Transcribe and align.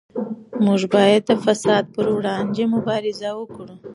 موږ 0.65 0.81
باید 0.93 1.21
د 1.29 1.31
فساد 1.43 1.83
پر 1.95 2.05
وړاندې 2.15 2.63
مبارزه 2.75 3.29
وکړو. 3.39 3.75